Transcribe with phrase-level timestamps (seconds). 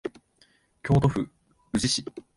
[0.81, 1.29] 京都府
[1.75, 2.03] 宇治市